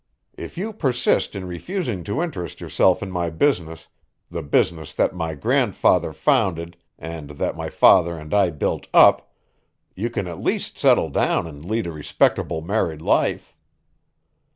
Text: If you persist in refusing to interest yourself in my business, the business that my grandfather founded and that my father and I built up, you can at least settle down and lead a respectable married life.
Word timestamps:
If 0.35 0.57
you 0.57 0.73
persist 0.73 1.35
in 1.35 1.45
refusing 1.45 2.03
to 2.05 2.23
interest 2.23 2.59
yourself 2.59 3.03
in 3.03 3.11
my 3.11 3.29
business, 3.29 3.87
the 4.31 4.41
business 4.41 4.95
that 4.95 5.13
my 5.13 5.35
grandfather 5.35 6.11
founded 6.11 6.75
and 6.97 7.29
that 7.37 7.55
my 7.55 7.69
father 7.69 8.17
and 8.17 8.33
I 8.33 8.49
built 8.49 8.87
up, 8.95 9.31
you 9.95 10.09
can 10.09 10.25
at 10.27 10.39
least 10.39 10.79
settle 10.79 11.09
down 11.11 11.45
and 11.45 11.63
lead 11.63 11.85
a 11.85 11.91
respectable 11.91 12.61
married 12.63 13.03
life. 13.03 13.53